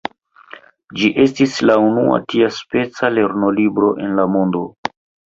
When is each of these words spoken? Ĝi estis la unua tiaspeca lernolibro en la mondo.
Ĝi 1.01 1.09
estis 1.23 1.51
la 1.69 1.75
unua 1.87 2.15
tiaspeca 2.33 3.11
lernolibro 3.17 3.91
en 4.07 4.17
la 4.21 4.25
mondo. 4.37 4.63